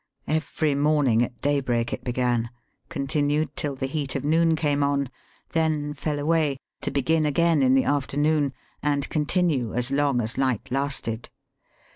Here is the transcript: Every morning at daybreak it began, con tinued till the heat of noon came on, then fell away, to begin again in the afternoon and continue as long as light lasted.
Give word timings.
Every 0.25 0.73
morning 0.73 1.21
at 1.21 1.41
daybreak 1.41 1.93
it 1.93 2.03
began, 2.03 2.49
con 2.89 3.05
tinued 3.05 3.49
till 3.55 3.75
the 3.75 3.85
heat 3.85 4.15
of 4.15 4.25
noon 4.25 4.55
came 4.55 4.81
on, 4.81 5.11
then 5.49 5.93
fell 5.93 6.17
away, 6.17 6.57
to 6.81 6.89
begin 6.89 7.23
again 7.23 7.61
in 7.61 7.75
the 7.75 7.83
afternoon 7.85 8.51
and 8.81 9.07
continue 9.09 9.75
as 9.75 9.91
long 9.91 10.19
as 10.19 10.39
light 10.39 10.71
lasted. 10.71 11.29